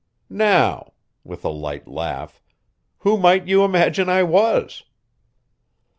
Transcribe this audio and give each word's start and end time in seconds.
Now," 0.41 0.93
with 1.23 1.45
a 1.45 1.49
light 1.49 1.87
laugh, 1.87 2.41
"who 3.05 3.19
might 3.19 3.47
you 3.47 3.63
imagine 3.63 4.09
I 4.09 4.23
was?" 4.23 4.81